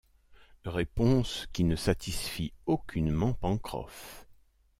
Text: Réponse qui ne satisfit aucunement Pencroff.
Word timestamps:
Réponse 0.65 1.45
qui 1.53 1.63
ne 1.63 1.75
satisfit 1.75 2.53
aucunement 2.65 3.33
Pencroff. 3.33 4.25